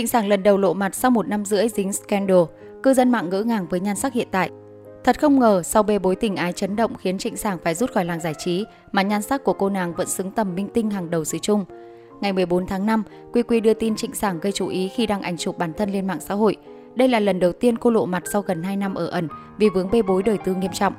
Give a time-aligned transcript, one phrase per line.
[0.00, 2.38] Trịnh Sảng lần đầu lộ mặt sau một năm rưỡi dính scandal,
[2.82, 4.50] cư dân mạng ngỡ ngàng với nhan sắc hiện tại.
[5.04, 7.92] Thật không ngờ, sau bê bối tình ái chấn động khiến Trịnh Sảng phải rút
[7.92, 10.90] khỏi làng giải trí, mà nhan sắc của cô nàng vẫn xứng tầm minh tinh
[10.90, 11.64] hàng đầu xứ Trung.
[12.20, 13.02] Ngày 14 tháng 5,
[13.32, 15.90] Quy Quy đưa tin Trịnh Sảng gây chú ý khi đăng ảnh chụp bản thân
[15.92, 16.56] lên mạng xã hội.
[16.94, 19.28] Đây là lần đầu tiên cô lộ mặt sau gần 2 năm ở ẩn
[19.58, 20.94] vì vướng bê bối đời tư nghiêm trọng.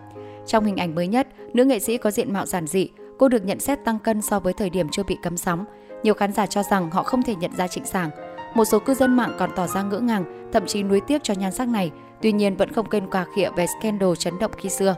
[0.48, 3.46] Trong hình ảnh mới nhất, nữ nghệ sĩ có diện mạo giản dị, cô được
[3.46, 5.66] nhận xét tăng cân so với thời điểm chưa bị cấm sóng.
[6.04, 8.10] Nhiều khán giả cho rằng họ không thể nhận ra Trịnh Sảng.
[8.56, 11.34] Một số cư dân mạng còn tỏ ra ngỡ ngàng, thậm chí nuối tiếc cho
[11.34, 14.70] nhan sắc này, tuy nhiên vẫn không quên quà khịa về scandal chấn động khi
[14.70, 14.96] xưa.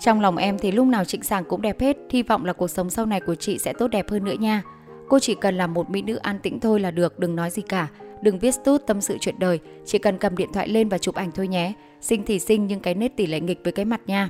[0.00, 2.68] Trong lòng em thì lúc nào Trịnh Sàng cũng đẹp hết, hy vọng là cuộc
[2.68, 4.62] sống sau này của chị sẽ tốt đẹp hơn nữa nha.
[5.08, 7.62] Cô chỉ cần là một mỹ nữ an tĩnh thôi là được, đừng nói gì
[7.62, 7.88] cả.
[8.22, 11.14] Đừng viết tút tâm sự chuyện đời, chỉ cần cầm điện thoại lên và chụp
[11.14, 11.72] ảnh thôi nhé.
[12.00, 14.28] Sinh thì sinh nhưng cái nét tỷ lệ nghịch với cái mặt nha.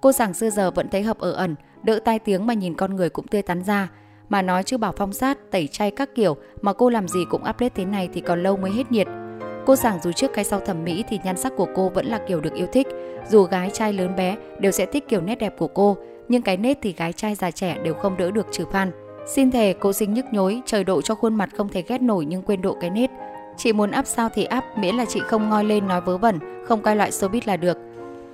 [0.00, 2.96] Cô giảng xưa giờ vẫn thấy hợp ở ẩn, đỡ tai tiếng mà nhìn con
[2.96, 3.88] người cũng tươi tắn ra.
[4.28, 7.40] Mà nói chứ bảo phong sát, tẩy chay các kiểu mà cô làm gì cũng
[7.40, 9.06] update thế này thì còn lâu mới hết nhiệt.
[9.66, 12.20] Cô rằng dù trước cái sau thẩm mỹ thì nhan sắc của cô vẫn là
[12.28, 12.86] kiểu được yêu thích.
[13.30, 15.96] Dù gái trai lớn bé đều sẽ thích kiểu nét đẹp của cô,
[16.28, 18.90] nhưng cái nét thì gái trai già trẻ đều không đỡ được trừ fan.
[19.26, 22.24] Xin thề cô sinh nhức nhối, trời độ cho khuôn mặt không thể ghét nổi
[22.24, 23.10] nhưng quên độ cái nét.
[23.56, 26.38] Chị muốn áp sao thì áp, miễn là chị không ngoi lên nói vớ vẩn,
[26.64, 27.78] không coi loại showbiz là được.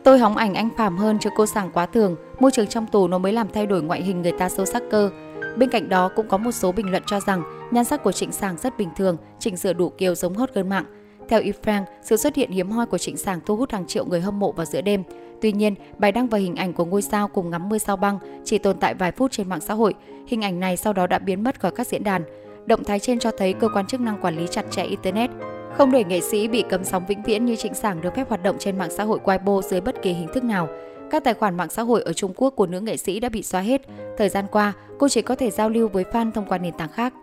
[0.05, 3.09] Tôi hóng ảnh anh phàm hơn chứ cô sàng quá thường, môi trường trong tù
[3.09, 5.11] nó mới làm thay đổi ngoại hình người ta sâu sắc cơ.
[5.57, 8.33] Bên cạnh đó cũng có một số bình luận cho rằng nhan sắc của Trịnh
[8.33, 10.85] Sàng rất bình thường, chỉnh sửa đủ kiều giống hot girl mạng.
[11.29, 14.05] Theo Y Frank, sự xuất hiện hiếm hoi của Trịnh Sàng thu hút hàng triệu
[14.05, 15.03] người hâm mộ vào giữa đêm.
[15.41, 18.19] Tuy nhiên, bài đăng và hình ảnh của ngôi sao cùng ngắm mưa sao băng
[18.45, 19.95] chỉ tồn tại vài phút trên mạng xã hội.
[20.27, 22.23] Hình ảnh này sau đó đã biến mất khỏi các diễn đàn.
[22.67, 25.31] Động thái trên cho thấy cơ quan chức năng quản lý chặt chẽ Internet,
[25.77, 28.43] không để nghệ sĩ bị cấm sóng vĩnh viễn như Trịnh Sảng được phép hoạt
[28.43, 30.69] động trên mạng xã hội Weibo dưới bất kỳ hình thức nào.
[31.11, 33.43] Các tài khoản mạng xã hội ở Trung Quốc của nữ nghệ sĩ đã bị
[33.43, 33.83] xóa hết.
[34.19, 36.93] Thời gian qua, cô chỉ có thể giao lưu với fan thông qua nền tảng
[36.93, 37.15] khác.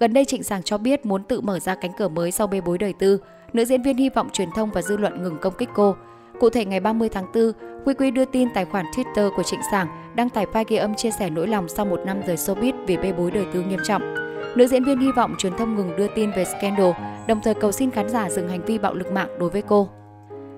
[0.00, 2.60] Gần đây Trịnh Sảng cho biết muốn tự mở ra cánh cửa mới sau bê
[2.60, 3.18] bối đời tư.
[3.52, 5.94] Nữ diễn viên hy vọng truyền thông và dư luận ngừng công kích cô.
[6.40, 7.52] Cụ thể ngày 30 tháng 4,
[7.84, 10.94] Quy Quy đưa tin tài khoản Twitter của Trịnh Sảng đăng tải file ghi âm
[10.94, 13.80] chia sẻ nỗi lòng sau một năm rời showbiz vì bê bối đời tư nghiêm
[13.84, 14.14] trọng.
[14.56, 16.90] Nữ diễn viên hy vọng truyền thông ngừng đưa tin về scandal,
[17.28, 19.88] đồng thời cầu xin khán giả dừng hành vi bạo lực mạng đối với cô.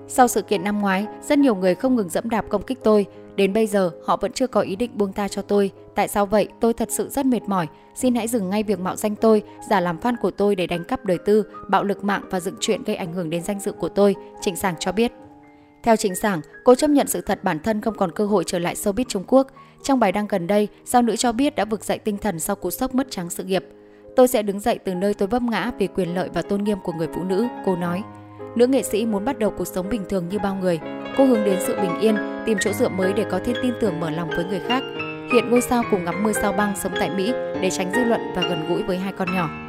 [0.07, 3.05] Sau sự kiện năm ngoái, rất nhiều người không ngừng dẫm đạp công kích tôi.
[3.35, 5.71] Đến bây giờ, họ vẫn chưa có ý định buông tha cho tôi.
[5.95, 6.47] Tại sao vậy?
[6.59, 7.67] Tôi thật sự rất mệt mỏi.
[7.95, 10.83] Xin hãy dừng ngay việc mạo danh tôi, giả làm fan của tôi để đánh
[10.83, 13.71] cắp đời tư, bạo lực mạng và dựng chuyện gây ảnh hưởng đến danh dự
[13.71, 15.11] của tôi, Trịnh Sảng cho biết.
[15.83, 18.59] Theo Trịnh Sảng, cô chấp nhận sự thật bản thân không còn cơ hội trở
[18.59, 19.47] lại showbiz Trung Quốc.
[19.83, 22.55] Trong bài đăng gần đây, sao nữ cho biết đã vực dậy tinh thần sau
[22.55, 23.65] cú sốc mất trắng sự nghiệp.
[24.15, 26.77] Tôi sẽ đứng dậy từ nơi tôi vấp ngã vì quyền lợi và tôn nghiêm
[26.83, 28.01] của người phụ nữ, cô nói.
[28.57, 30.79] Nữ nghệ sĩ muốn bắt đầu cuộc sống bình thường như bao người.
[31.17, 33.99] Cô hướng đến sự bình yên, tìm chỗ dựa mới để có thêm tin tưởng
[33.99, 34.83] mở lòng với người khác.
[35.33, 37.31] Hiện ngôi sao cùng ngắm mưa sao băng sống tại Mỹ
[37.61, 39.66] để tránh dư luận và gần gũi với hai con nhỏ.